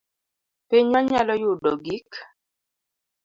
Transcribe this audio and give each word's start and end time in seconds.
Pinywa 0.67 0.99
nyalo 1.09 1.33
yudo 1.41 1.71
gik 1.83 2.11